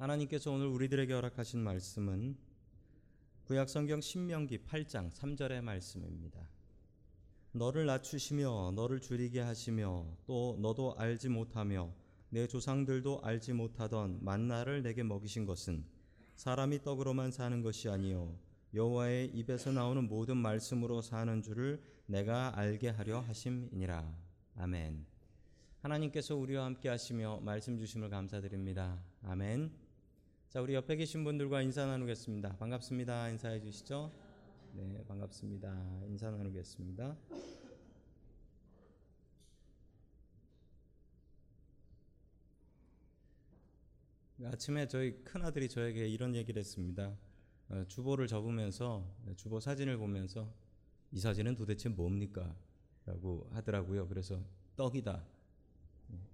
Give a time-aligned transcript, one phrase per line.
[0.00, 2.34] 하나님께서 오늘 우리들에게 허락하신 말씀은
[3.44, 6.40] 구약 성경 신명기 8장 3절의 말씀입니다.
[7.52, 11.92] 너를 낮추시며 너를 줄이게 하시며 또 너도 알지 못하며
[12.30, 15.84] 내 조상들도 알지 못하던 만나를 내게 먹이신 것은
[16.36, 18.38] 사람이 떡으로만 사는 것이 아니요
[18.72, 24.16] 여호와의 입에서 나오는 모든 말씀으로 사는 줄을 내가 알게 하려 하심이니라.
[24.56, 25.04] 아멘.
[25.80, 28.98] 하나님께서 우리와 함께 하시며 말씀 주심을 감사드립니다.
[29.24, 29.89] 아멘.
[30.50, 32.56] 자, 우리 옆에 계신 분들과 인사 나누겠습니다.
[32.56, 33.28] 반갑습니다.
[33.28, 34.10] 인사해 주시죠.
[34.74, 36.02] 네, 반갑습니다.
[36.08, 37.16] 인사 나누겠습니다.
[44.44, 47.14] 아침에 저희 큰 아들이 저에게 이런 얘기를 했습니다.
[47.68, 49.06] 어, 주보를 접으면서
[49.36, 50.52] 주보 사진을 보면서
[51.12, 52.56] 이 사진은 도대체 뭡니까?
[53.06, 54.08] 라고 하더라고요.
[54.08, 54.42] 그래서
[54.76, 55.24] 떡이다.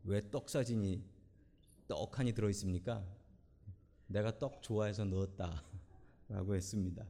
[0.04, 1.02] 왜 떡 사진이
[1.88, 3.04] 떡하니 들어 있습니까?
[4.06, 5.62] 내가 떡 좋아해서 넣었다.
[6.28, 7.04] 라고 했습니다.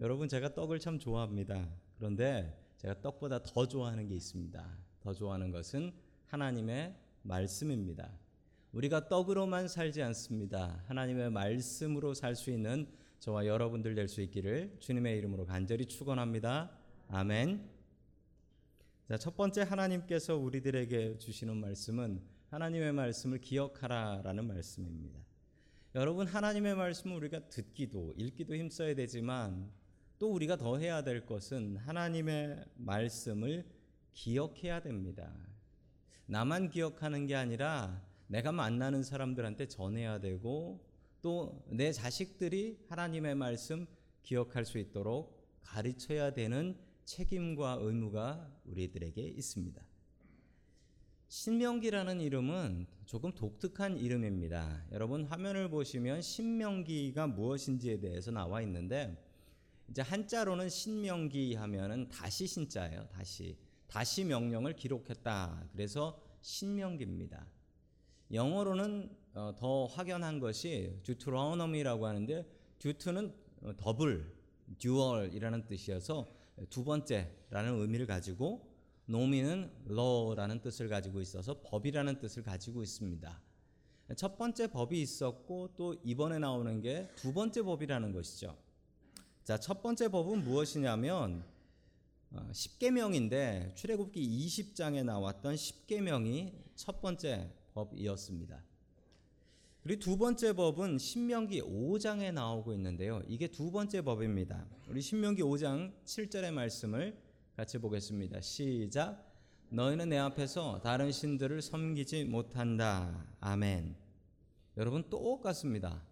[0.00, 1.68] 여러분 제가 떡을 참 좋아합니다.
[1.96, 4.78] 그런데 제가 떡보다 더 좋아하는 게 있습니다.
[5.00, 5.92] 더 좋아하는 것은
[6.26, 8.10] 하나님의 말씀입니다.
[8.72, 10.82] 우리가 떡으로만 살지 않습니다.
[10.86, 12.88] 하나님의 말씀으로 살 수 있는
[13.20, 16.76] 저와 여러분들 될 수 있기를 주님의 이름으로 간절히 축원합니다.
[17.08, 17.70] 아멘.
[19.08, 22.20] 자, 첫 번째 하나님께서 우리들에게 주시는 말씀은
[22.50, 25.23] 하나님의 말씀을 기억하라라는 말씀입니다.
[25.94, 29.70] 여러분 하나님의 말씀을 우리가 듣기도 읽기도 힘써야 되지만
[30.18, 33.64] 또 우리가 더 해야 될 것은 하나님의 말씀을
[34.12, 35.32] 기억해야 됩니다.
[36.26, 40.84] 나만 기억하는 게 아니라 내가 만나는 사람들한테 전해야 되고
[41.22, 43.86] 또 내 자식들이 하나님의 말씀
[44.22, 49.93] 기억할 수 있도록 가르쳐야 되는 책임과 의무가 우리들에게 있습니다.
[51.34, 54.84] 신명기라는 이름은 조금 독특한 이름입니다.
[54.92, 59.20] 여러분 화면을 보시면 신명기가 무엇인지에 대해서 나와 있는데
[59.90, 63.08] 이제 한자로는 신명기 하면은 다시 신자예요.
[63.08, 63.58] 다시
[63.88, 65.70] 다시 명령을 기록했다.
[65.72, 67.44] 그래서 신명기입니다.
[68.32, 72.46] 영어로는 어, 더 확연한 것이 Deuteronomy라고 하는데
[72.78, 74.32] deut는 어, double,
[74.78, 76.30] dual이라는 뜻이어서
[76.70, 78.73] 두 번째라는 의미를 가지고
[79.06, 83.40] nomy는 law라는 뜻을 가지고 있어서 법이라는 뜻을 가지고 있습니다.
[84.16, 88.56] 첫 번째 법이 있었고 또 이번에 나오는 게 두 번째 법이라는 것이죠.
[89.44, 91.44] 자, 첫 번째 법은 무엇이냐면
[92.30, 98.62] 어, 10계명인데 출애굽기 20장에 나왔던 10계명이 첫 번째 법이었습니다.
[99.82, 103.22] 그리고 두 번째 법은 신명기 5장에 나오고 있는데요.
[103.28, 104.66] 이게 두 번째 법입니다.
[104.88, 107.23] 우리 신명기 5장 7절의 말씀을
[107.56, 108.40] 같이 보겠습니다.
[108.40, 109.32] 시작.
[109.68, 113.26] 너희는 내 앞에서 다른 신들을 섬기지 못한다.
[113.38, 113.94] 아멘.
[114.76, 116.02] 여러분 똑같습니다.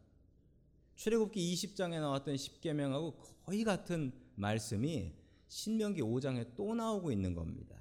[0.95, 5.13] 출애굽기 20장에 나왔던 10계명하고 거의 같은 말씀이
[5.49, 7.75] 신명기 5장에 또 나오고 있는 겁니다.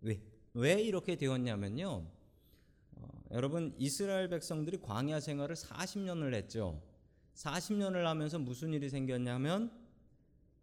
[0.00, 0.22] 왜?
[0.54, 2.06] 왜 이렇게 되었냐면요.
[2.92, 6.82] 어, 여러분 이스라엘 백성들이 광야 생활을 40년을 했죠.
[7.34, 9.70] 40년을 하면서 무슨 일이 생겼냐면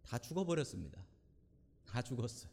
[0.02, 1.09] 다 죽어버렸습니다.
[1.90, 2.50] 다 죽었어요.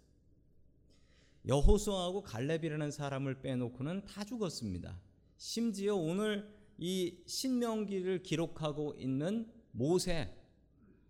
[1.45, 4.99] 여호수아하고 갈렙이라는 사람을 빼놓고는 다 죽었습니다.
[5.37, 10.35] 심지어 오늘 이 신명기를 기록하고 있는 모세,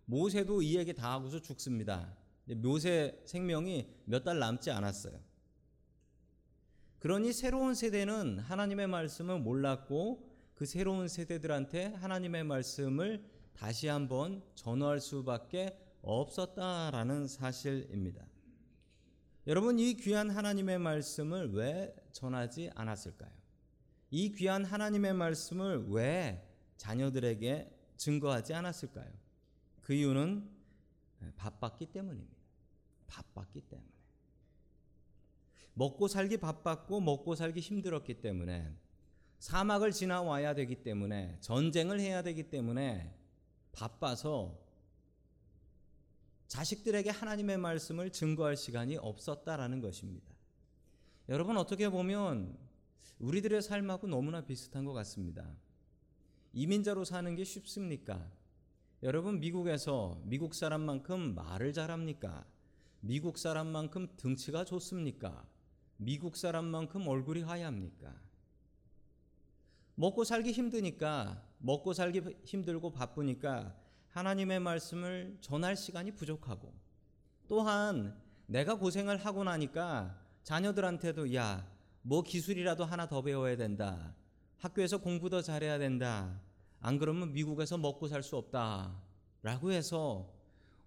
[0.04, 2.16] 모세도 이 얘기 다 하고서 죽습니다.
[2.56, 5.18] 모세 생명이 몇 달 남지 않았어요.
[6.98, 13.24] 그러니 새로운 세대는 하나님의 말씀을 몰랐고 그 새로운 세대들한테 하나님의 말씀을
[13.54, 18.26] 다시 한번 전할 수밖에 없었다라는 사실입니다.
[19.46, 23.30] 여러분 이 귀한 하나님의 말씀을 왜 전하지 않았을까요?
[24.10, 29.10] 이 귀한 하나님의 말씀을 왜 자녀들에게 증거하지 않았을까요?
[29.82, 30.48] 그 이유는
[31.36, 32.36] 바빴기 때문입니다.
[33.06, 33.88] 바빴기 때문에.
[35.74, 38.74] 먹고 살기 바빴고 먹고 살기 힘들었기 때문에
[39.38, 43.14] 사막을 지나와야 되기 때문에 전쟁을 해야 되기 때문에
[43.72, 44.58] 바빠서
[46.48, 50.26] 자식들에게 하나님의 말씀을 증거할 시간이 없었다라는 것입니다.
[51.28, 52.56] 여러분 어떻게 보면
[53.18, 55.46] 우리들의 삶하고 너무나 비슷한 것 같습니다.
[56.54, 58.30] 이민자로 사는 게 쉽습니까?
[59.02, 62.46] 여러분 미국에서 미국 사람만큼 말을 잘합니까?
[63.00, 65.46] 미국 사람만큼 등치가 좋습니까?
[65.98, 68.14] 미국 사람만큼 얼굴이 하얗니까?
[69.96, 73.76] 먹고 살기 힘드니까 먹고 살기 힘들고 바쁘니까
[74.18, 76.74] 하나님의 말씀을 전할 시간이 부족하고
[77.46, 81.64] 또한 내가 고생을 하고 나니까 자녀들한테도 야,
[82.02, 84.14] 뭐 기술이라도 하나 더 배워야 된다.
[84.58, 86.40] 학교에서 공부 더 잘해야 된다.
[86.80, 89.00] 안 그러면 미국에서 먹고 살 수 없다
[89.42, 90.34] 라고 해서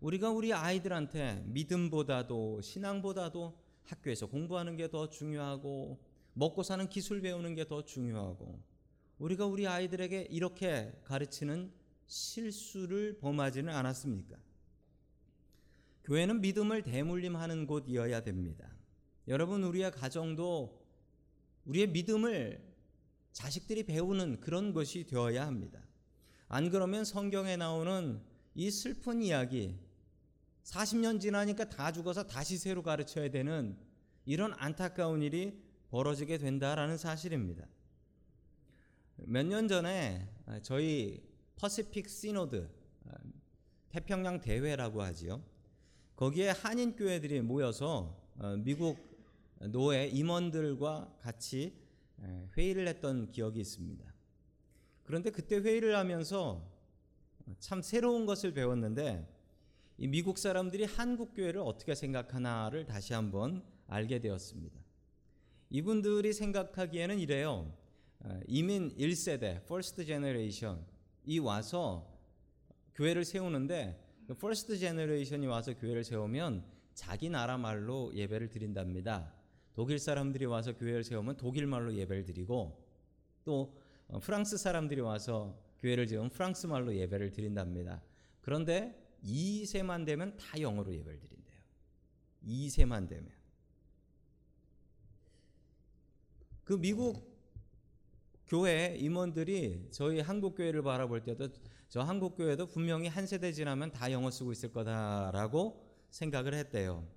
[0.02, 6.02] 우리가 우리 아이들한테 믿음보다도 신앙보다도 학교에서 공부하는 게 더 중요하고
[6.34, 8.60] 먹고 사는 기술 배우는 게 더 중요하고
[9.20, 11.72] 우리가 우리 아이들에게 이렇게 가르치는
[12.12, 14.36] 실수를 범하지는 않았습니까?
[16.04, 18.70] 교회는 믿음을 대물림하는 곳이어야 됩니다.
[19.30, 20.86] 여러분 우리의 가정도
[21.64, 22.62] 우리의 믿음을
[23.32, 25.82] 자식들이 배우는 그런 것이 되어야 합니다.
[26.50, 28.22] 안 그러면 성경에 나오는
[28.56, 29.80] 이 슬픈 이야기
[30.66, 33.78] 40년 지나니까 다 죽어서 다시 새로 가르쳐야 되는
[34.26, 37.66] 이런 안타까운 일이 벌어지게 된다라는 사실입니다.
[39.16, 40.28] 몇 년 전에
[40.62, 41.31] 저희
[41.62, 42.68] 퍼시픽 시노드
[43.90, 45.44] 태평양 대회라고 하지요.
[46.16, 48.98] 거기에 한인 교회들이 모여서 어, 미국
[49.70, 51.76] 노예 임원들과 같이
[52.58, 54.04] 회의를 했던 기억이 있습니다.
[55.04, 56.68] 그런데 그때 회의를 하면서
[57.60, 59.28] 참 새로운 것을 배웠는데
[60.00, 64.80] 이 미국 사람들이 한국 교회를 어떻게 생각하나를 다시 한번 알게 되었습니다.
[65.70, 67.72] 이분들이 생각하기에는 이래요.
[68.22, 70.84] 어, 이민 1세대, first generation
[71.26, 72.08] 이 와서
[72.96, 74.00] 교회를 세우는데
[74.32, 76.64] first generation이 와서 교회를 세우면
[76.94, 79.34] 자기 나라 말로 예배를 드린답니다.
[79.74, 82.86] 독일 사람들이 와서 교회를 세우면 독일 말로 예배를 드리고
[83.44, 83.78] 또
[84.08, 88.02] 어, 프랑스 사람들이 와서 교회를 세우면 프랑스 말로 예배를 드린답니다.
[88.42, 91.60] 그런데 2세만 되면 다 영어로 예배를 드린대요.
[92.46, 93.30] 2세만 되면.
[96.64, 97.31] 그 미국
[98.52, 101.48] 교회 임원들이 저희 한국 교회를 바라볼 때도
[101.88, 107.08] 저 한국 교회도 분명히 한 세대 지나면 다 영어 쓰고 있을 거다라고 생각을 했대요.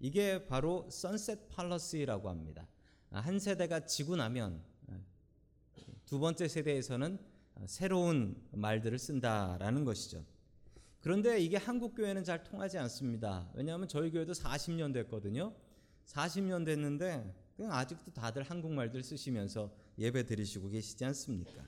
[0.00, 2.68] 이게 바로 선셋 팔러시라고 합니다.
[3.10, 4.62] 한 세대가 지고 나면
[6.04, 7.20] 두 번째 세대에서는
[7.64, 10.26] 새로운 말들을 쓴다라는 것이죠.
[11.00, 13.50] 그런데 이게 한국 교회는 잘 통하지 않습니다.
[13.54, 15.54] 왜냐하면 저희 교회도 40년 됐거든요.
[16.04, 17.34] 40년 됐는데
[17.66, 21.66] 아직도 다들 한국말들 쓰시면서 예배 드리시고 계시지 않습니까?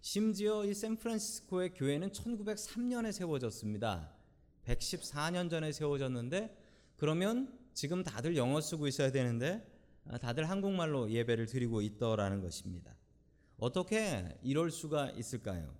[0.00, 4.10] 심지어 이 샌프란시스코의 교회는 1903년에 세워졌습니다.
[4.66, 6.56] 114년 전에 세워졌는데
[6.96, 9.66] 그러면 지금 다들 영어 쓰고 있어야 되는데
[10.06, 12.96] 아, 다들 한국말로 예배를 드리고 있더라는 것입니다.
[13.58, 15.74] 어떻게 이럴 수가 있을까요?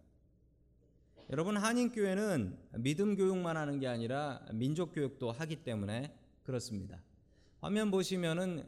[1.31, 7.03] 여러분 한인 교회는 믿음 교육만 하는 게 아니라 민족 교육도 하기 때문에 그렇습니다.
[7.61, 8.67] 화면 보시면은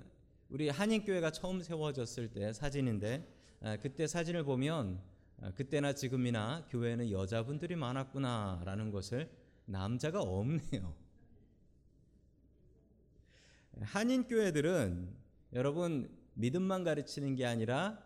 [0.52, 3.26] 우리 한인 교회가 처음 세워졌을 때 사진인데
[3.62, 5.00] 아, 그때 사진을 보면
[5.40, 9.30] 아, 그때나 지금이나 교회는 여자분들이 많았구나라는 것을
[9.64, 10.94] 남자가 없네요.
[13.80, 15.14] 한인 교회들은
[15.54, 17.98] 여러분 믿음만 가르치는 게 아니라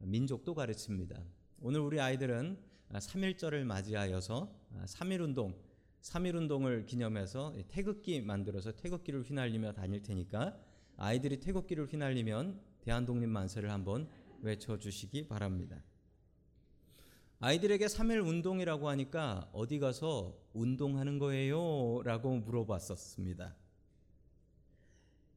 [0.00, 1.18] 민족도 가르칩니다.
[1.62, 2.58] 오늘 우리 아이들은
[2.90, 4.54] 3일절을 맞이하여서
[4.84, 5.58] 3일 운동,
[6.02, 10.65] 3일 운동을 기념해서 태극기 만들어서 태극기를 휘날리며 다닐 테니까
[10.96, 14.08] 아이들이 태극기를 휘날리면 대한독립 만세를 한번
[14.40, 15.82] 외쳐 주시기 바랍니다.
[17.38, 22.02] 아이들에게 3일 운동이라고 하니까 어디 가서 운동하는 거예요?
[22.02, 23.54] 라고 물어봤었습니다.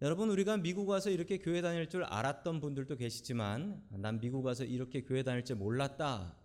[0.01, 5.03] 여러분, 우리가 미국 와서 이렇게 교회 다닐 줄 알았던 분들도 계시지만, 난 미국 와서 이렇게
[5.03, 6.37] 교회 다닐 줄 몰랐다.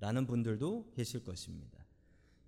[0.00, 1.84] 라는 분들도 계실 것입니다.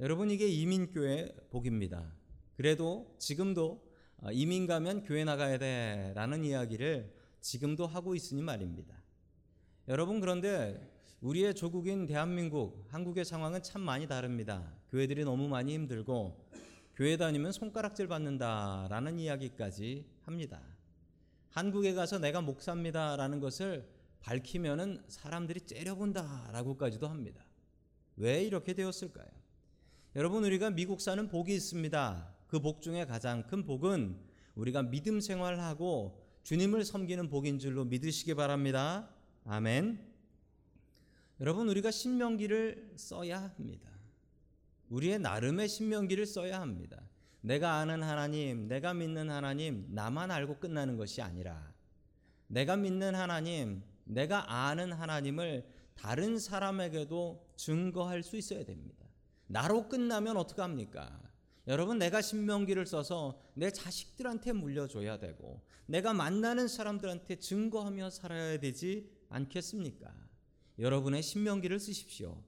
[0.00, 2.10] 여러분, 이게 이민교회 복입니다.
[2.56, 3.86] 그래도 지금도
[4.32, 6.12] 이민 가면 교회 나가야 돼.
[6.14, 8.94] 라는 이야기를 지금도 하고 있으니 말입니다.
[9.88, 10.90] 여러분, 그런데
[11.20, 14.74] 우리의 조국인 대한민국, 한국의 상황은 참 많이 다릅니다.
[14.90, 16.48] 교회들이 너무 많이 힘들고
[16.96, 20.60] 교회 다니면 손가락질 받는다라는 이야기까지 합니다.
[21.50, 23.88] 한국에 가서 내가 목사입니다라는 것을
[24.20, 27.44] 밝히면은 사람들이 째려본다라고까지도 합니다.
[28.16, 29.28] 왜 이렇게 되었을까요?
[30.16, 32.33] 여러분 우리가 미국 사는 복이 있습니다.
[32.54, 34.16] 그 복 중에 가장 큰 복은
[34.54, 39.10] 우리가 믿음 생활하고 주님을 섬기는 복인 줄로 믿으시기 바랍니다.
[39.44, 39.98] 아멘.
[41.40, 43.90] 여러분 우리가 신명기를 써야 합니다.
[44.88, 47.02] 우리의 나름의 신명기를 써야 합니다.
[47.40, 51.74] 내가 아는 하나님, 내가 믿는 하나님, 나만 알고 끝나는 것이 아니라
[52.46, 59.04] 내가 믿는 하나님, 내가 아는 하나님을 다른 사람에게도 증거할 수 있어야 됩니다.
[59.48, 61.33] 나로 끝나면 어떡합니까?
[61.66, 70.12] 여러분, 내가 신명기를 써서 내 자식들한테 물려줘야 되고, 내가 만나는 사람들한테 증거하며 살아야 되지 않겠습니까?
[70.78, 72.42] 여러분의 신명기를 쓰십시오.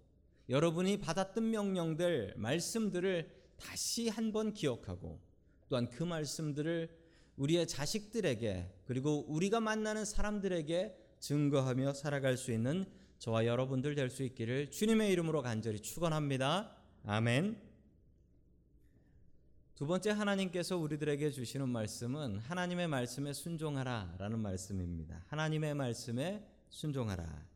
[0.48, 5.20] 여러분이 받았던 명령들, 말씀들을 다시 한번 기억하고
[5.68, 6.88] 또한 그 말씀들을
[7.36, 12.84] 우리의 자식들에게 그리고 우리가 만나는 사람들에게 증거하며 살아갈 수 있는
[13.18, 16.76] 저와 여러분들 될 수 있기를 주님의 이름으로 간절히 축원합니다.
[17.04, 17.65] 아멘.
[19.76, 25.22] 두 번째 하나님께서 우리들에게 주시는 말씀은 하나님의 말씀에 순종하라라는 말씀입니다.
[25.26, 27.46] 하나님의 말씀에 순종하라.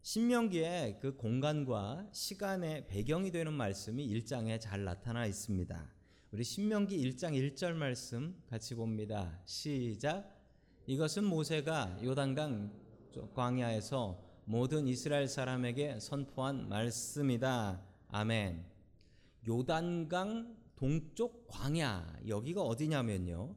[0.00, 5.86] 신명기에 그 공간과 시간의 배경이 되는 말씀이 1장에 잘 나타나 있습니다.
[6.30, 9.38] 우리 신명기 1장 1절 말씀 같이 봅니다.
[9.44, 10.34] 시작.
[10.86, 12.72] 이것은 모세가 요단강
[13.34, 17.82] 광야에서 모든 이스라엘 사람에게 선포한 말씀이다.
[18.08, 18.64] 아멘.
[19.46, 23.56] 요단강 동쪽 광야 여기가 어디냐면요.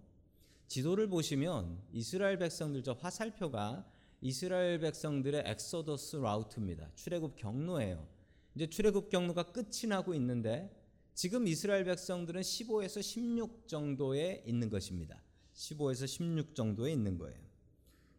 [0.67, 3.85] 지도를 보시면 이스라엘 백성들 저 화살표가
[4.21, 6.91] 이스라엘 백성들의 Exodus route입니다.
[6.95, 8.07] 출애굽 경로예요.
[8.55, 10.75] 이제 출애굽 경로가 끝이 나고 있는데
[11.13, 15.21] 지금 이스라엘 백성들은 15에서 16 정도에 있는 것입니다.
[15.53, 17.37] 15에서 16 정도에 있는 거예요.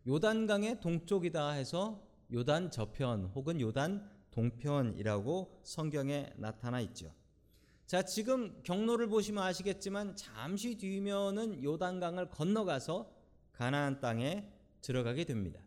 [0.07, 7.15] 요단강의 동쪽이다 해서 요단 저편 혹은 요단 동편이라고 성경에 나타나 있죠.
[7.91, 13.11] 자, 지금 경로를 보시면 아시겠지만 잠시 뒤면은 요단강을 건너가서
[13.51, 14.49] 가나안 땅에
[14.81, 15.61] 들어가게 됩니다.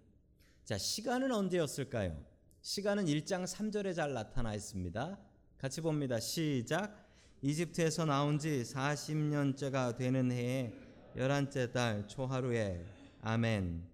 [0.64, 2.18] 자, 시간은 언제였을까요?
[2.62, 5.20] 시간은 1장 3절에 잘 나타나 있습니다.
[5.58, 6.18] 같이 봅니다.
[6.22, 7.10] 시작.
[7.42, 10.72] 이집트에서 나온 지 40년째가 되는 해에
[11.18, 12.86] 열한째 달 초하루에
[13.20, 13.86] 아멘.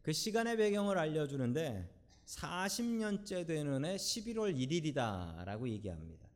[0.00, 1.86] 그 시간의 배경을 알려주는데
[2.24, 6.27] 40년째 되는 해 11월 1일이다라고 얘기합니다.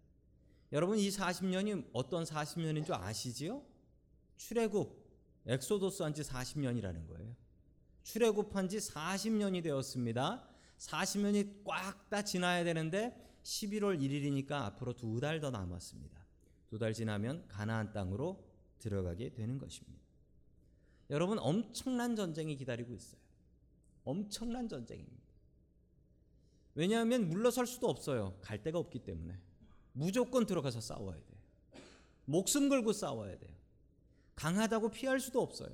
[0.72, 3.62] 여러분 이 40년이 어떤 40년인 줄 아시지요?
[4.36, 5.02] 출애굽
[5.46, 7.36] 엑소도스 한 지 40년이라는 거예요.
[8.04, 10.48] 출애굽한 지 40년이 되었습니다.
[10.78, 16.20] 40년이 꽉 다 지나야 되는데 11월 1일이니까 앞으로 두 달 더 남았습니다.
[16.68, 18.42] 두 달 지나면 가나안 땅으로
[18.78, 20.02] 들어가게 되는 것입니다.
[21.10, 23.20] 여러분 엄청난 전쟁이 기다리고 있어요.
[24.04, 25.22] 엄청난 전쟁입니다.
[26.74, 28.38] 왜냐하면 물러설 수도 없어요.
[28.40, 29.38] 갈 데가 없기 때문에.
[29.92, 31.38] 무조건 들어가서 싸워야 돼요.
[32.24, 33.52] 목숨 걸고 싸워야 돼요.
[34.34, 35.70] 강하다고 피할 수도 없어요.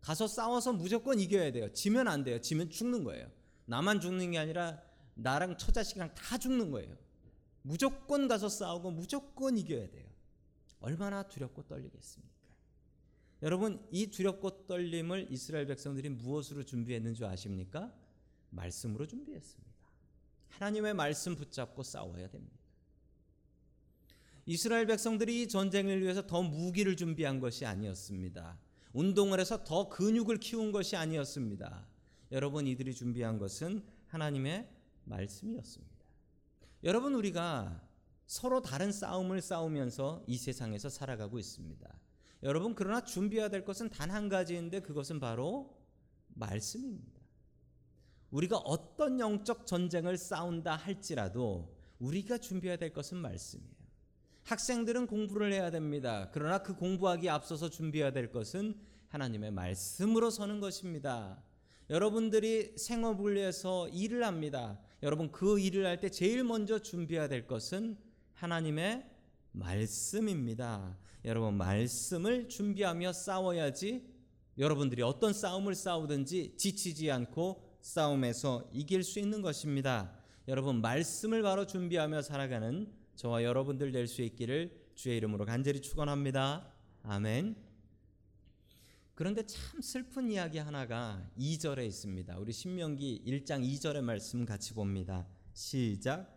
[0.00, 1.72] 가서 싸워서 무조건 이겨야 돼요.
[1.72, 2.40] 지면 안 돼요.
[2.40, 3.30] 지면 죽는 거예요.
[3.66, 4.80] 나만 죽는 게 아니라
[5.14, 6.96] 나랑 처자식이랑 다 죽는 거예요.
[7.62, 10.08] 무조건 가서 싸우고 무조건 이겨야 돼요.
[10.80, 12.40] 얼마나 두렵고 떨리겠습니까?
[13.42, 17.92] 여러분, 이 두렵고 떨림을 이스라엘 백성들이 무엇으로 준비했는 줄 아십니까?
[18.50, 19.70] 말씀으로 준비했습니다.
[20.48, 22.59] 하나님의 말씀 붙잡고 싸워야 됩니다.
[24.50, 28.58] 이스라엘 백성들이 이 전쟁을 위해서 더 무기를 준비한 것이 아니었습니다.
[28.92, 31.86] 운동을 해서 더 근육을 키운 것이 아니었습니다.
[32.32, 34.68] 여러분 이들이 준비한 것은 하나님의
[35.04, 36.04] 말씀이었습니다.
[36.82, 37.80] 여러분 우리가
[38.26, 41.88] 서로 다른 싸움을 싸우면서 이 세상에서 살아가고 있습니다.
[42.42, 45.78] 여러분 그러나 준비해야 될 것은 단 한 가지인데 그것은 바로
[46.34, 47.20] 말씀입니다.
[48.32, 53.79] 우리가 어떤 영적 전쟁을 싸운다 할지라도 우리가 준비해야 될 것은 말씀이에요.
[54.50, 56.28] 학생들은 공부를 해야 됩니다.
[56.32, 58.74] 그러나 그 공부하기 앞서서 준비해야 될 것은
[59.06, 61.40] 하나님의 말씀으로 서는 것입니다.
[61.88, 64.80] 여러분들이 생업을 위해서 일을 합니다.
[65.04, 67.96] 여러분 그 일을 할 때 제일 먼저 준비해야 될 것은
[68.34, 69.06] 하나님의
[69.52, 70.98] 말씀입니다.
[71.24, 74.04] 여러분 말씀을 준비하며 싸워야지
[74.58, 80.12] 여러분들이 어떤 싸움을 싸우든지 지치지 않고 싸움에서 이길 수 있는 것입니다.
[80.48, 86.72] 여러분 말씀을 바로 준비하며 살아가는 저와 여러분들 될 수 있기를 주의 이름으로 간절히 축원합니다.
[87.02, 87.54] 아멘.
[89.14, 92.38] 그런데 참 슬픈 이야기 하나가 2절에 있습니다.
[92.38, 95.26] 우리 신명기 1장 2절의 말씀 같이 봅니다.
[95.52, 96.34] 시작.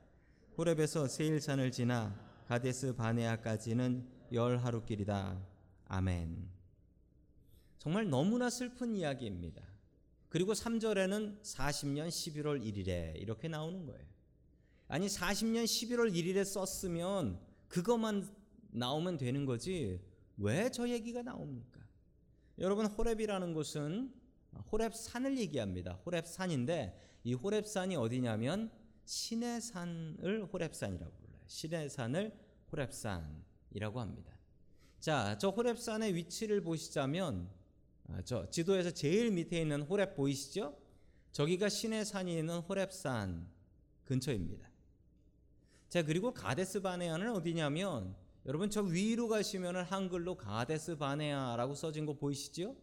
[0.58, 5.42] 호렙에서 세일산을 지나 가데스 바네아까지는 열 하루길이다.
[5.86, 6.50] 아멘.
[7.78, 9.64] 정말 너무나 슬픈 이야기입니다.
[10.28, 14.13] 그리고 3절에는 40년 11월 1일에 이렇게 나오는 거예요.
[14.94, 18.30] 아니 40년 11월 1일에 썼으면 그것만
[18.70, 20.00] 나오면 되는 거지
[20.38, 21.82] 왜 저 얘기가 나옵니까?
[22.60, 24.14] 여러분 호렙이라는 곳은
[24.72, 25.94] 호렙산을 얘기합니다.
[26.06, 28.70] 호렙산인데 이 호렙산이 어디냐면
[29.06, 31.42] 신의 산을 호렙산이라고 불러요.
[31.48, 32.32] 신의 산을
[32.72, 34.38] 호렙산이라고 합니다.
[35.00, 37.50] 자, 저 호렙산의 위치를 보시자면
[38.10, 40.78] 아, 저 지도에서 제일 밑에 있는 호렙 보이시죠?
[41.32, 43.48] 저기가 신의 산이 있는 호렙산
[44.06, 44.73] 근처입니다.
[45.94, 48.16] 자, 그리고 가데스 바네아는 어디냐면
[48.48, 52.76] 여러분 저 위로 가시면 한글로 가데스 바네아라고 써진 거 보이시죠?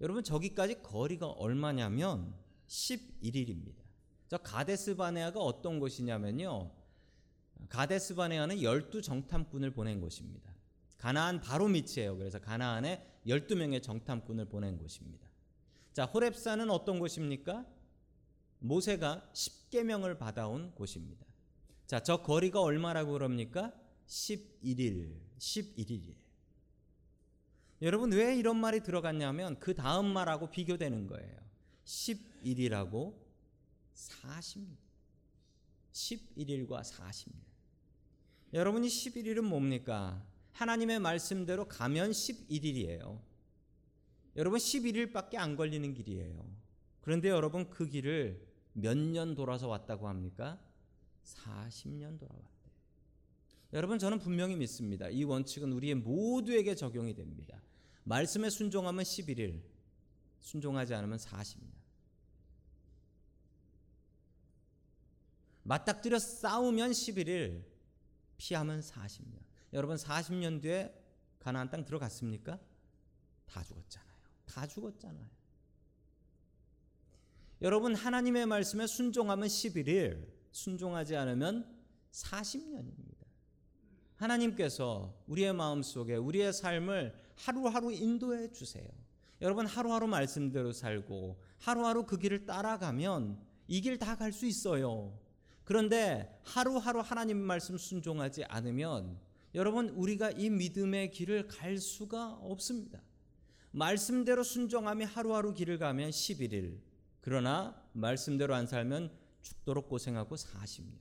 [0.00, 2.32] 여러분 저기까지 거리가 얼마냐면
[2.68, 3.82] 11일입니다.
[4.28, 6.70] 저 가데스 바네아가 어떤 곳이냐면요.
[7.68, 10.54] 가데스 바네아는 12정탐꾼을 보낸 곳입니다.
[10.98, 12.16] 가나안 바로 밑이에요.
[12.16, 15.26] 그래서 가나안에 12명의 정탐꾼을 보낸 곳입니다.
[15.92, 17.66] 자, 호렙산은 어떤 곳입니까?
[18.60, 21.33] 모세가 10계명을 받아온 곳입니다.
[21.86, 23.72] 자, 저 거리가 얼마라고 그럽니까?
[24.06, 25.14] 11일.
[25.38, 26.14] 11일이에요.
[27.82, 31.38] 여러분 왜 이런 말이 들어갔냐면 그 다음 말하고 비교되는 거예요.
[31.84, 33.14] 11일하고
[33.94, 34.66] 40일.
[35.92, 37.32] 11일과 40일.
[38.54, 40.24] 여러분이 11일은 뭡니까?
[40.52, 43.20] 하나님의 말씀대로 가면 11일이에요.
[44.36, 46.44] 여러분 11일밖에 안 걸리는 길이에요.
[47.02, 48.40] 그런데 여러분 그 길을
[48.72, 50.58] 몇 년 돌아서 왔다고 합니까?
[51.24, 52.54] 40년 돌아왔대요.
[53.72, 55.08] 여러분 저는 분명히 믿습니다.
[55.08, 57.60] 이 원칙은 우리의 모두에게 적용이 됩니다.
[58.04, 59.62] 말씀에 순종하면 11일,
[60.40, 61.72] 순종하지 않으면 40년.
[65.64, 67.64] 맞닥뜨려 싸우면 11일,
[68.36, 69.38] 피하면 40년.
[69.72, 70.94] 여러분 40년 뒤에
[71.40, 72.60] 가나안 땅 들어갔습니까?
[73.46, 74.14] 다 죽었잖아요.
[74.46, 75.26] 다 죽었잖아요.
[77.62, 81.66] 여러분 하나님의 말씀에 순종하면 11일, 순종하지 않으면
[82.12, 83.24] 40년입니다.
[84.16, 88.88] 하나님께서 우리의 마음 속에 우리의 삶을 하루하루 인도해 주세요.
[89.42, 95.18] 여러분 하루하루 말씀대로 살고 하루하루 그 길을 따라가면 이 길 다 갈 수 있어요.
[95.64, 99.18] 그런데 하루하루 하나님 말씀 순종하지 않으면
[99.54, 103.02] 여러분 우리가 이 믿음의 길을 갈 수가 없습니다.
[103.72, 106.78] 말씀대로 순종하며 하루하루 길을 가면 11일.
[107.20, 109.10] 그러나 말씀대로 안 살면
[109.44, 110.98] 죽도록 고생하고 40년.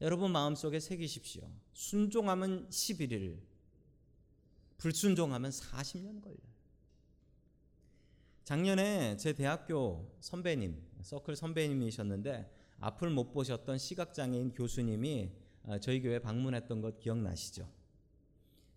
[0.00, 1.42] 여러분 마음속에 새기십시오.
[1.74, 3.38] 순종하면 11일.
[4.78, 6.50] 불순종하면 40년 걸려요.
[8.44, 15.30] 작년에 제 대학교 선배님, 서클 선배님이셨는데 앞을 못 보셨던 시각장애인 교수님이
[15.64, 17.68] 아, 저희 교회 방문했던 것 기억나시죠?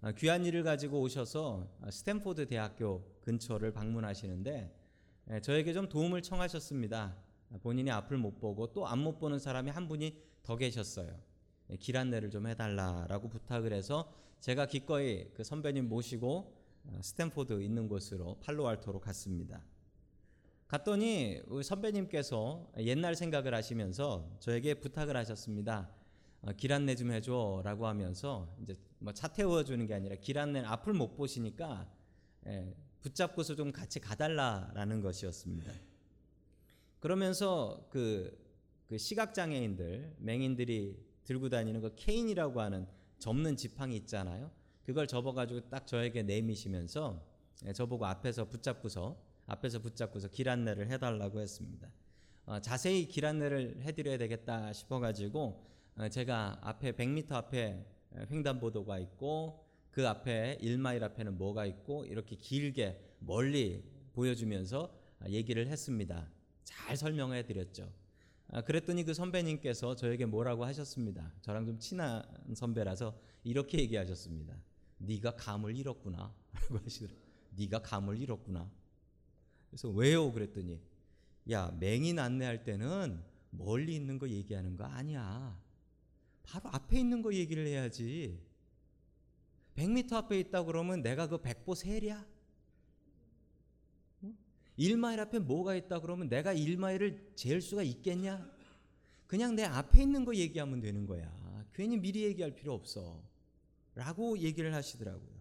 [0.01, 4.79] 아, 귀한 일을 가지고 오셔서 아, 스탠포드 대학교 근처를 방문하시는데
[5.31, 7.15] 예, 저에게 좀 도움을 청하셨습니다.
[7.61, 11.17] 본인이 앞을 못 보고 또 앞 못 보는 사람이 한 분이 더 계셨어요.
[11.69, 16.53] 예, 길 안내를 좀 해달라라고 부탁을 해서 제가 기꺼이 그 선배님 모시고
[17.01, 19.63] 스탠포드 있는 곳으로 팔로알토로 갔습니다.
[20.67, 25.89] 갔더니 선배님께서 옛날 생각을 하시면서 저에게 부탁을 하셨습니다.
[26.41, 30.93] 어, 길 안내 좀 해줘라고 하면서 이제 뭐 차 태워주는 게 아니라 길 안내 앞을
[30.93, 31.87] 못 보시니까
[32.47, 35.71] 예, 붙잡고서 좀 같이 가달라라는 것이었습니다.
[37.03, 38.33] 그러면서 그,
[38.87, 42.87] 그 시각장애인들 맹인들이 들고 다니는 그 cane이라고 하는
[43.19, 44.49] 접는 지팡이 있잖아요.
[44.85, 47.21] 그걸 접어가지고 딱 저에게 내미시면서
[47.65, 51.89] 예, 저보고 앞에서 붙잡고서 앞에서 붙잡고서 길 안내를 해달라고 했습니다.
[52.45, 55.61] 어, 자세히 길 안내를 해드려야 되겠다 싶어가지고
[55.97, 57.85] 어, 제가 앞에 100m 앞에
[58.31, 64.89] 횡단보도가 있고 그 앞에 1마일 앞에는 뭐가 있고 이렇게 길게 멀리 보여주면서
[65.27, 66.31] 얘기를 했습니다.
[66.63, 67.91] 잘 설명해 드렸죠.
[68.49, 71.33] 아, 그랬더니 그 선배님께서 저에게 뭐라고 하셨습니다.
[71.41, 72.23] 저랑 좀 친한
[72.53, 74.55] 선배라서 이렇게 얘기하셨습니다.
[74.99, 76.33] 네가 감을 잃었구나.
[76.53, 77.23] 라고 하시더라고요.
[77.55, 78.69] 네가 감을 잃었구나.
[79.69, 80.31] 그래서 왜요?
[80.31, 80.79] 그랬더니
[81.49, 85.59] 야 맹인 안내할 때는 멀리 있는 거 얘기하는 거 아니야.
[86.43, 88.39] 바로 앞에 있는 거 얘기를 해야지.
[89.75, 92.23] 100m 앞에 있다 그러면 내가 그 백보 세랴?
[94.77, 98.49] 1마일 앞에 뭐가 있다 그러면 내가 1마일을 잴 수가 있겠냐?
[99.27, 101.31] 그냥 내 앞에 있는 거 얘기하면 되는 거야.
[101.73, 103.21] 괜히 미리 얘기할 필요 없어.
[103.95, 105.33] 라고 얘기를 하시더라고요.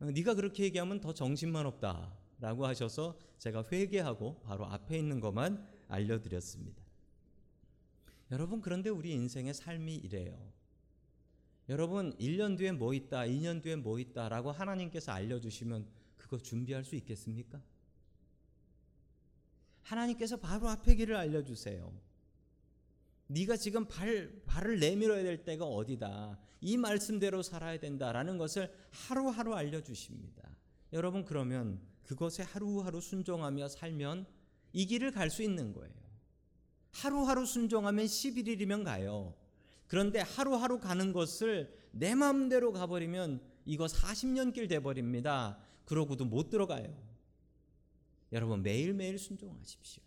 [0.00, 2.16] 어, 네가 그렇게 얘기하면 더 정신만 없다.
[2.40, 6.82] 라고 하셔서 제가 회개하고 바로 앞에 있는 것만 알려드렸습니다.
[8.30, 10.38] 여러분, 그런데 우리 인생의 삶이 이래요.
[11.68, 16.96] 여러분, 1년 뒤에 뭐 있다, 2년 뒤에 뭐 있다 라고 하나님께서 알려주시면 그거 준비할 수
[16.96, 17.60] 있겠습니까?
[19.90, 21.92] 하나님께서 바로 앞에 길을 알려주세요.
[23.26, 26.38] 네가 지금 발, 발을 내밀어야 될 때가 어디다.
[26.60, 30.48] 이 말씀대로 살아야 된다라는 것을 하루하루 알려주십니다.
[30.92, 34.26] 여러분, 그러면 그것에 하루하루 순종하며 살면
[34.72, 35.94] 이 길을 갈 수 있는 거예요.
[36.92, 39.34] 하루하루 순종하면 11일이면 가요.
[39.86, 45.58] 그런데 하루하루 가는 것을 내 마음대로 가버리면 이거 40년 길 돼버립니다.
[45.84, 47.09] 그러고도 못 들어가요.
[48.32, 50.02] 여러분 매일매일 순종하십시오.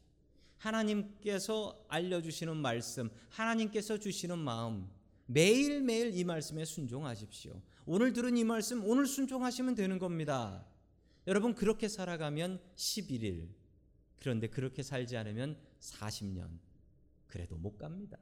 [0.57, 4.89] 하나님께서 알려주시는 말씀, 하나님께서 주시는 마음,
[5.25, 7.61] 매일매일 이 말씀에 순종하십시오.
[7.85, 10.65] 오늘 들은 이 말씀, 오늘 순종하시면 되는 겁니다.
[11.27, 13.49] 여러분 그렇게 살아가면 11일.
[14.19, 16.59] 그런데 그렇게 살지 않으면 40년.
[17.27, 18.17] 그래도 못 갑니다.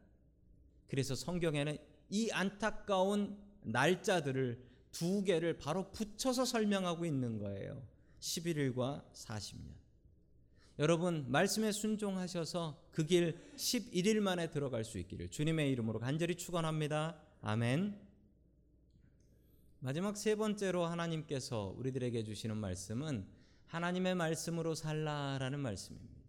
[0.88, 1.78] 그래서 성경에는
[2.10, 7.82] 이 안타까운 날짜들을 두 개를 바로 붙여서 설명하고 있는 거예요.
[8.20, 9.81] 11일과 40년.
[10.82, 17.22] 여러분 말씀에 순종하셔서 그 길 11일 만에 들어갈 수 있기를 주님의 이름으로 간절히 축원합니다.
[17.44, 18.00] 아멘.
[19.80, 23.28] 마지막 세 번째로 하나님께서 우리들에게 주시는 말씀은
[23.68, 26.20] 하나님의 말씀으로 살라라는 말씀입니다.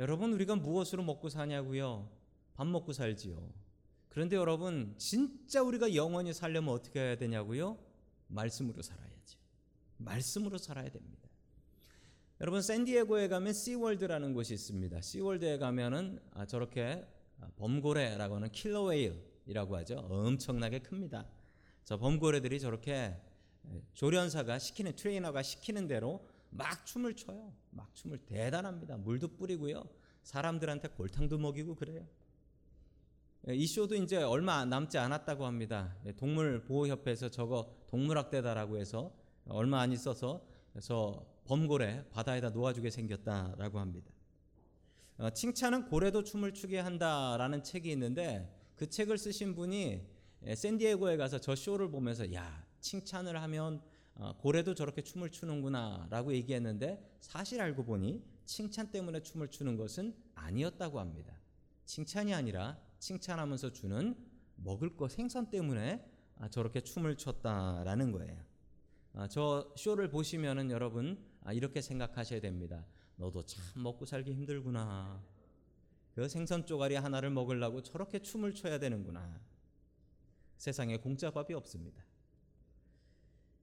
[0.00, 2.10] 여러분 우리가 무엇으로 먹고 사냐고요?
[2.54, 3.52] 밥 먹고 살지요.
[4.08, 7.78] 그런데 여러분 진짜 우리가 영원히 살려면 어떻게 해야 되냐고요?
[8.26, 9.38] 말씀으로 살아야죠.
[9.98, 11.23] 말씀으로 살아야 됩니다.
[12.40, 15.00] 여러분 샌디에고에 가면 시월드라는 곳이 있습니다.
[15.00, 17.06] 시월드에 가면은 아, 저렇게
[17.56, 19.98] 범고래라고 하는 킬러웨일이라고 하죠.
[20.08, 21.28] 엄청나게 큽니다.
[21.84, 23.16] 저 범고래들이 저렇게
[23.92, 27.52] 조련사가 시키는 트레이너가 시키는 대로 막 춤을 춰요.
[27.70, 28.96] 막 춤을 대단합니다.
[28.96, 29.84] 물도 뿌리고요.
[30.24, 32.04] 사람들한테 골탕도 먹이고 그래요.
[33.46, 35.94] 이 쇼도 이제 얼마 남지 않았다고 합니다.
[36.16, 39.14] 동물 보호협회에서 저거 동물학대다라고 해서
[39.46, 40.44] 얼마 안 있어서
[40.80, 44.10] 저 범고래 바다에다 놓아주게 생겼다라고 합니다.
[45.18, 50.02] 어, 칭찬은 고래도 춤을 추게 한다라는 책이 있는데 그 책을 쓰신 분이
[50.54, 53.80] 샌디에고에 가서 저 쇼를 보면서 야 칭찬을 하면
[54.16, 61.00] 어, 고래도 저렇게 춤을 추는구나라고 얘기했는데 사실 알고 보니 칭찬 때문에 춤을 추는 것은 아니었다고
[61.00, 61.40] 합니다.
[61.84, 64.16] 칭찬이 아니라 칭찬하면서 주는
[64.56, 66.04] 먹을 거 생선 때문에
[66.36, 68.36] 아, 저렇게 춤을 췄다라는 거예요.
[69.14, 72.84] 아, 저 쇼를 보시면은 여러분 아, 이렇게 생각하셔야 됩니다.
[73.16, 75.22] 너도 참 먹고 살기 힘들구나.
[76.14, 79.40] 그 생선 쪼가리 하나를 먹으려고 저렇게 춤을 춰야 되는구나.
[80.56, 82.02] 세상에 공짜밥이 없습니다.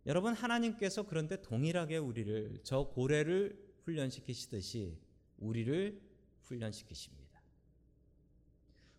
[0.05, 4.97] 여러분 하나님께서 그런데 동일하게 우리를 저 고래를 훈련시키시듯이
[5.37, 6.01] 우리를
[6.43, 7.41] 훈련시키십니다.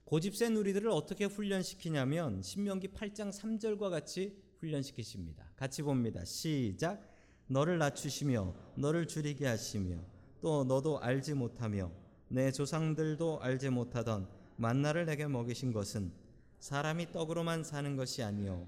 [0.05, 5.53] 고집센 우리들을 어떻게 훈련시키냐면 신명기 8장 3절과 같이 훈련시키십니다.
[5.57, 6.25] 같이 봅니다.
[6.25, 7.12] 시작.
[7.53, 9.99] 너를 낮추시며 너를 줄이게 하시며
[10.41, 11.91] 또 너도 알지 못하며
[12.29, 16.13] 내 조상들도 알지 못하던 만나를 내게 먹이신 것은
[16.61, 18.67] 사람이 떡으로만 사는 것이 아니요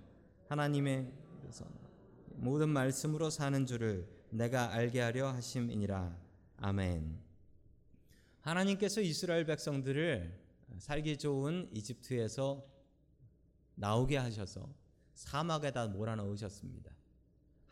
[0.48, 1.10] 하나님의
[2.36, 6.18] 모든 말씀으로 사는 줄을 내가 알게 하려 하심이니라.
[6.58, 7.18] 아멘.
[8.40, 10.36] 하나님께서 이스라엘 백성들을
[10.78, 12.66] 살기 좋은 이집트에서
[13.76, 14.68] 나오게 하셔서
[15.14, 16.90] 사막에다 몰아넣으셨습니다.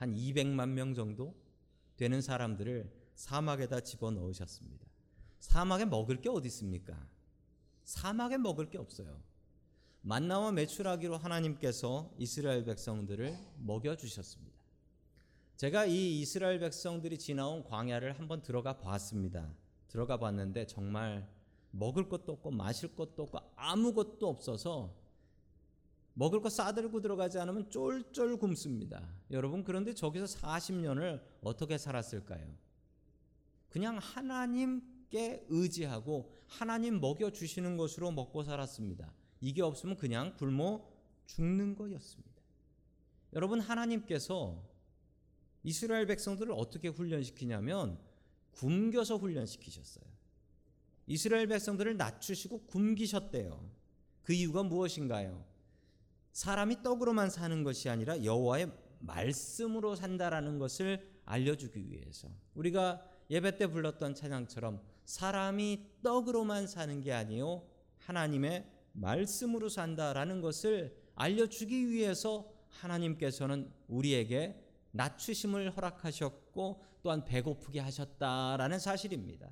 [0.03, 1.33] 한 200만 명 정도
[1.97, 4.85] 되는 사람들을 사막에다 집어넣으셨습니다.
[5.38, 6.99] 사막에 먹을 게 어디 있습니까?
[7.85, 9.23] 사막에 먹을 게 없어요.
[10.01, 14.59] 만나와 매출하기로 하나님께서 이스라엘 백성들을 먹여 주셨습니다.
[15.57, 19.55] 제가 이 이스라엘 백성들이 지나온 광야를 한번 들어가 봤습니다.
[19.87, 21.29] 들어가 봤는데 정말
[21.71, 25.01] 먹을 것도 없고 마실 것도 없고 아무것도 없어서
[26.14, 29.09] 먹을 거 싸들고 들어가지 않으면 쫄쫄 굶습니다.
[29.31, 32.46] 여러분 그런데 저기서 40년을 어떻게 살았을까요?
[33.70, 39.12] 그냥 하나님께 의지하고 하나님 먹여 주시는 것으로 먹고 살았습니다.
[39.40, 40.87] 이게 없으면 그냥 굶어
[41.27, 42.42] 죽는 거였습니다.
[43.33, 44.62] 여러분 하나님께서
[45.62, 47.98] 이스라엘 백성들을 어떻게 훈련시키냐면
[48.53, 50.05] 굶겨서 훈련시키셨어요.
[51.07, 53.70] 이스라엘 백성들을 낮추시고 굶기셨대요.
[54.22, 55.52] 그 이유가 무엇인가요?
[56.33, 64.14] 사람이 떡으로만 사는 것이 아니라 여호와의 말씀으로 산다라는 것을 알려주기 위해서 우리가 예배 때 불렀던
[64.14, 67.66] 찬양처럼 사람이 떡으로만 사는 게 아니요
[67.99, 79.51] 하나님의 말씀으로 산다라는 것을 알려주기 위해서 하나님께서는 우리에게 낮추심을 허락하셨고 또한 배고프게 하셨다라는 사실입니다.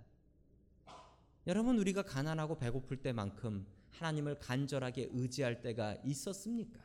[1.47, 6.81] 여러분 우리가 가난하고 배고플 때만큼 하나님을 간절하게 의지할 때가 있었습니까?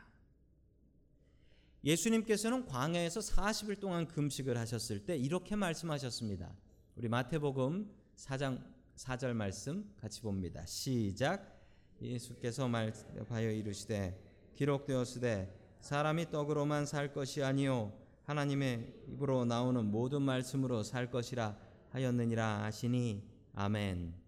[1.84, 6.52] 예수님께서는 광야에서 40일 동안 금식을 하셨을 때 이렇게 말씀하셨습니다.
[6.96, 8.60] 우리 마태복음 4장
[8.96, 10.64] 4절 말씀 같이 봅니다.
[10.66, 11.54] 시작.
[12.00, 14.20] 예수께서 말하여 이르시되
[14.56, 17.92] 기록되었으되 사람이 떡으로만 살 것이 아니요
[18.24, 21.56] 하나님의 입으로 나오는 모든 말씀으로 살 것이라
[21.90, 23.22] 하였느니라 하시니
[23.54, 24.25] 아멘.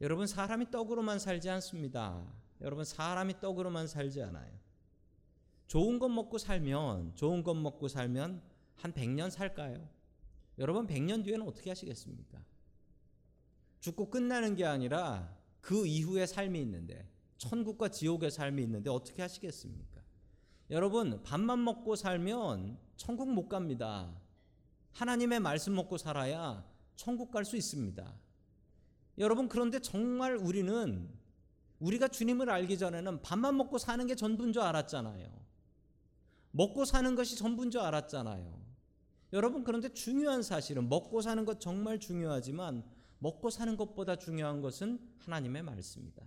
[0.00, 2.22] 여러분 사람이 떡으로만 살지 않습니다.
[2.60, 4.52] 여러분 사람이 떡으로만 살지 않아요.
[5.66, 8.42] 좋은 것 먹고 살면 좋은 것 먹고 살면
[8.76, 9.88] 한 100년 살까요?
[10.58, 12.38] 여러분 100년 뒤에는 어떻게 하시겠습니까?
[13.80, 20.02] 죽고 끝나는 게 아니라 그 이후의 삶이 있는데 천국과 지옥의 삶이 있는데 어떻게 하시겠습니까?
[20.70, 24.14] 여러분 밥만 먹고 살면 천국 못 갑니다.
[24.92, 26.64] 하나님의 말씀 먹고 살아야
[26.96, 28.25] 천국 갈 수 있습니다.
[29.18, 31.08] 여러분 그런데 정말 우리는
[31.78, 35.46] 우리가 주님을 알기 전에는 밥만 먹고 사는 게 전부인 줄 알았잖아요.
[36.52, 38.66] 먹고 사는 것이 전부인 줄 알았잖아요.
[39.32, 42.84] 여러분 그런데 중요한 사실은 먹고 사는 것 정말 중요하지만
[43.18, 46.22] 먹고 사는 것보다 중요한 것은 하나님의 말씀이다.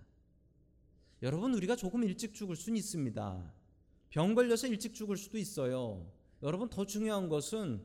[1.22, 3.52] 여러분 우리가 조금 일찍 죽을 수는 있습니다.
[4.10, 6.06] 병 걸려서 일찍 죽을 수도 있어요.
[6.42, 7.84] 여러분 더 중요한 것은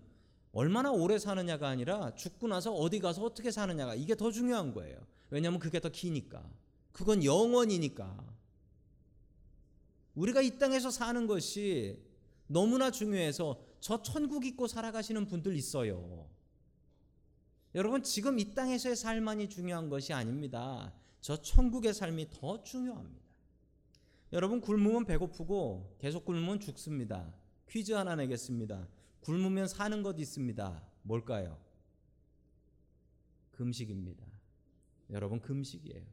[0.56, 4.98] 얼마나 오래 사느냐가 아니라 죽고 나서 어디 가서 어떻게 사느냐가 이게 더 중요한 거예요.
[5.30, 6.50] 왜냐하면 그게 더 기니까.
[6.94, 8.26] 그건 영원이니까.
[10.16, 12.02] 우리가 이 땅에서 사는 것이
[12.48, 16.26] 너무나 중요해서 저 천국 있고 살아가시는 분들 있어요.
[17.76, 20.94] 여러분 지금 이 땅에서의 삶만이 중요한 것이 아닙니다.
[21.20, 23.26] 저 천국의 삶이 더 중요합니다.
[24.32, 27.34] 여러분 굶으면 배고프고 계속 굶으면 죽습니다.
[27.70, 28.88] 퀴즈 하나 내겠습니다.
[29.26, 30.84] 굶으면 사는 것 있습니다.
[31.02, 31.58] 뭘까요?
[33.54, 34.24] 금식입니다.
[35.10, 36.06] 여러분 금식이에요.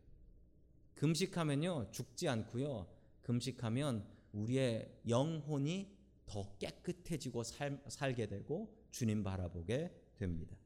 [0.94, 2.86] 금식하면요 죽지 않고요.
[3.20, 5.94] 금식하면 우리의 영혼이
[6.24, 10.56] 더 깨끗해지고 살, 살게 되고 주님 바라보게 됩니다.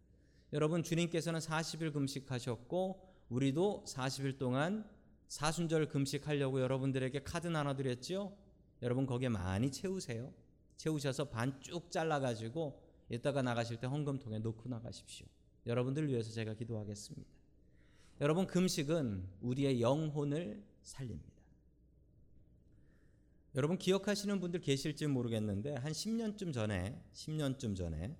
[0.53, 4.89] 여러분 주님께서는 40일 금식하셨고 우리도 40일 동안
[5.27, 8.39] 사순절 금식하려고 여러분들에게 카드 나눠드렸죠.
[8.83, 10.33] 여러분 거기에 많이 채우세요.
[10.77, 15.27] 채우셔서 반 쭉 잘라가지고 이따가 나가실 때 헌금통에 넣고 나가십시오.
[15.67, 17.29] 여러분들 위해서 제가 기도하겠습니다.
[18.21, 21.37] 여러분 금식은 우리의 영혼을 살립니다.
[23.55, 28.17] 여러분 기억하시는 분들 계실지 모르겠는데 한 10년쯤 전에 10년쯤 전에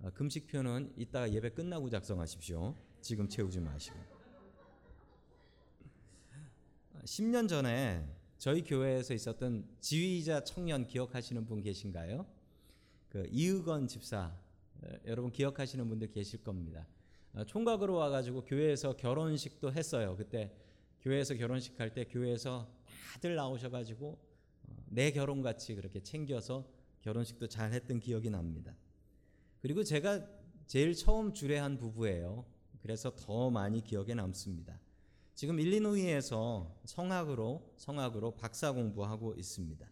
[0.00, 2.74] 어, 금식표는 이따가 예배 끝나고 작성하십시오.
[3.00, 3.96] 지금 채우지 마시고.
[7.04, 8.06] 10년 전에
[8.38, 12.26] 저희 교회에서 있었던 지휘자 청년 기억하시는 분 계신가요?
[13.08, 14.36] 그 이의건 집사
[15.06, 16.86] 여러분 기억하시는 분들 계실 겁니다.
[17.32, 20.16] 어, 총각으로 와가지고 교회에서 결혼식도 했어요.
[20.16, 20.52] 그때
[21.00, 22.68] 교회에서 결혼식 할 때 교회에서
[23.12, 26.66] 다들 나오셔가지고 어, 내 결혼 같이 그렇게 챙겨서
[27.02, 28.74] 결혼식도 잘 했던 기억이 납니다.
[29.62, 30.26] 그리고 제가
[30.66, 32.44] 제일 처음 주례한 부부예요.
[32.82, 34.78] 그래서 더 많이 기억에 남습니다.
[35.36, 39.86] 지금 일리노이에서 성악으로 성악으로 박사 공부하고 있습니다.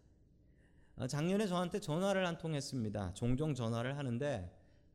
[0.97, 3.13] 어, 작년에 저한테 전화를 한 통 했습니다.
[3.13, 4.51] 종종 전화를 하는데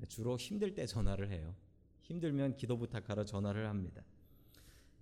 [0.07, 1.53] 주로 힘들 때 전화를 해요.
[2.01, 4.01] 힘들면 기도 부탁하러 전화를 합니다.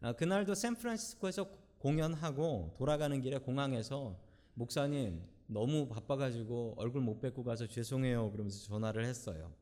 [0.01, 1.47] 아, 그날도 샌프란시스코에서
[1.79, 4.19] 공연하고 돌아가는 길에 공항에서
[4.53, 9.53] 목사님 너무 바빠가지고 얼굴 못 뵙고 가서 죄송해요 그러면서 전화를 했어요.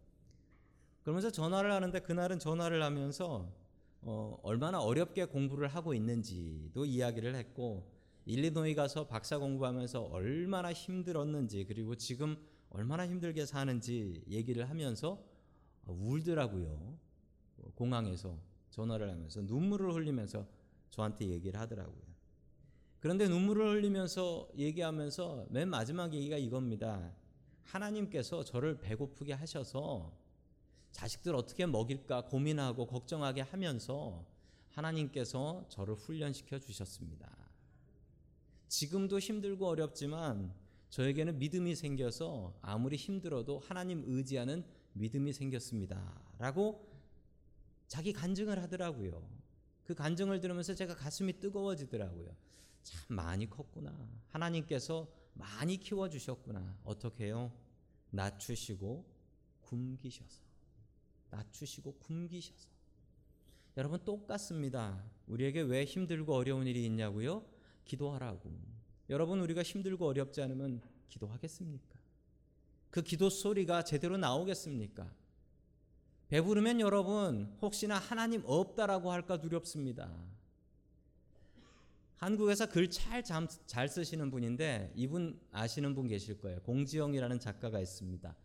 [1.04, 3.54] 그러면서 전화를 하는데 그날은 전화를 하면서
[4.08, 7.92] 어, 얼마나 어렵게 공부를 하고 있는지도 이야기를 했고
[8.26, 12.38] 일리노이 가서 박사 공부하면서 얼마나 힘들었는지 그리고 지금
[12.70, 15.24] 얼마나 힘들게 사는지 얘기를 하면서
[15.88, 16.98] 울더라고요.
[17.74, 18.38] 공항에서
[18.70, 20.46] 전화를 하면서 눈물을 흘리면서
[20.92, 22.04] 저한테 얘기를 하더라고요.
[23.00, 27.12] 그런데 눈물을 흘리면서 얘기하면서 맨 마지막 얘기가 이겁니다.
[27.64, 30.12] 하나님께서 저를 배고프게 하셔서
[30.96, 34.26] 자식들 어떻게 먹일까 고민하고 걱정하게 하면서
[34.70, 37.30] 하나님께서 저를 훈련시켜 주셨습니다.
[38.70, 40.54] 지금도 힘들고 어렵지만
[40.92, 46.18] 저에게는 믿음이 생겨서 아무리 힘들어도 하나님 의지하는 믿음이 생겼습니다.
[46.40, 46.90] 라고
[47.90, 49.22] 자기 간증을 하더라고요.
[49.84, 52.34] 그 간증을 들으면서 제가 가슴이 뜨거워지더라고요.
[52.84, 53.94] 참 많이 컸구나.
[54.30, 56.80] 하나님께서 많이 키워주셨구나.
[56.86, 57.52] 어떻게 해요?
[58.12, 59.06] 낮추시고
[59.60, 60.45] 굶기셔서.
[61.36, 62.70] 낮추시고 굶기셔서.
[63.78, 65.04] 여러분 똑같습니다.
[65.28, 67.46] 우리에게 왜 힘들고 어려운 일이 있냐고요?
[67.84, 68.52] 기도하라고.
[69.10, 72.00] 여러분 우리가 힘들고 어렵지 않으면 기도하겠습니까?
[72.90, 75.14] 그 기도 소리가 제대로 나오겠습니까?
[76.30, 80.10] 배부르면 여러분 혹시나 하나님 없다라고 할까 두렵습니다.
[82.16, 86.62] 한국에서 글 잘 잘 쓰시는 분인데 이분 아시는 분 계실 거예요.
[86.62, 88.36] 공지영이라는 작가가 있습니다.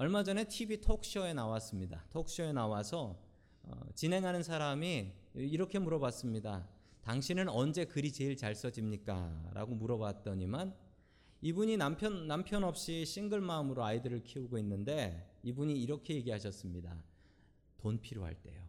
[0.00, 2.04] 얼마 전에 TV 톡쇼에 나왔습니다.
[2.10, 3.20] 톡쇼에 나와서
[3.64, 6.68] 어, 진행하는 사람이 이렇게 물어봤습니다.
[7.02, 9.50] 당신은 언제 글이 제일 잘 써집니까?
[9.54, 10.72] 라고 물어봤더니만
[11.40, 16.96] 이분이 남편 남편 없이 싱글 마음으로 아이들을 키우고 있는데 이분이 이렇게 얘기하셨습니다.
[17.78, 18.62] 돈 필요할 때요.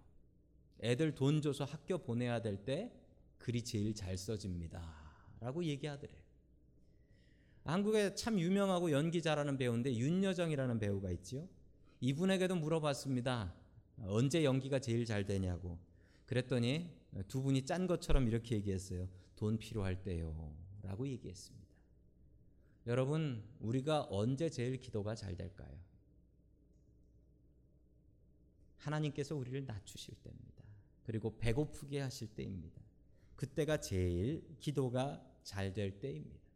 [0.81, 2.91] 애들 돈 줘서 학교 보내야 될 때
[3.37, 4.81] 글이 제일 잘 써집니다.
[5.41, 6.28] 라고 얘기하더래요.
[7.71, 11.47] 한국에 참 유명하고 연기 잘하는 배우인데 윤여정이라는 배우가 있지요.
[12.01, 13.53] 이분에게도 물어봤습니다.
[14.03, 15.77] 언제 연기가 제일 잘 되냐고.
[16.25, 16.89] 그랬더니
[17.27, 19.09] 두 분이 짠 것처럼 이렇게 얘기했어요.
[19.35, 20.55] 돈 필요할 때요.
[20.83, 21.67] 라고 얘기했습니다.
[22.87, 25.77] 여러분, 우리가 언제 제일 기도가 잘 될까요?
[28.77, 30.63] 하나님께서 우리를 낮추실 때입니다.
[31.03, 32.81] 그리고 배고프게 하실 때입니다.
[33.35, 36.48] 그때가 제일 기도가 잘 될 때입니다.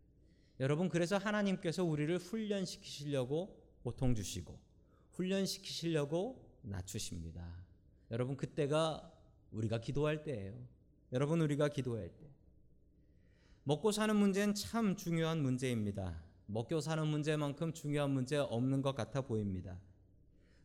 [0.59, 4.57] 여러분 그래서 하나님께서 우리를 훈련시키시려고 고통 주시고
[5.13, 7.43] 훈련시키시려고 낮추십니다.
[8.11, 9.11] 여러분 그때가
[9.51, 10.53] 우리가 기도할 때예요.
[11.11, 12.27] 여러분 우리가 기도할 때
[13.63, 16.21] 먹고 사는 문제는 참 중요한 문제입니다.
[16.45, 19.79] 먹고 사는 문제만큼 중요한 문제 없는 것 같아 보입니다.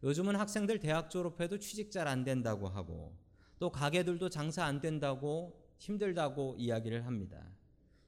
[0.03, 3.17] 요즘은 학생들 대학 졸업해도 취직 잘 안 된다고 하고
[3.59, 7.43] 또 가게들도 장사 안 된다고 힘들다고 이야기를 합니다.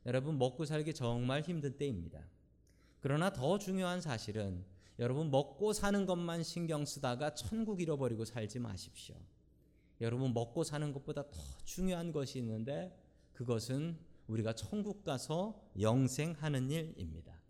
[0.06, 2.20] 여러분 먹고 살기 정말 힘든 때입니다.
[3.00, 4.64] 그러나 더 중요한 사실은
[4.98, 9.16] 여러분 먹고 사는 것만 신경 쓰다가 천국 잃어버리고 살지 마십시오.
[10.00, 12.96] 여러분 먹고 사는 것보다 더 중요한 것이 있는데
[13.32, 17.40] 그것은 우리가 천국 가서 영생하는 일입니다.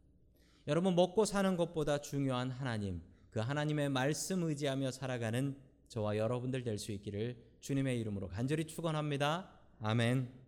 [0.67, 5.57] 여러분 먹고 사는 것보다 중요한 하나님, 그 하나님의 말씀 의지하며 살아가는
[5.89, 9.51] 저와 여러분들 될 수 있기를 주님의 이름으로 간절히 축원합니다.
[9.81, 10.39] 아멘.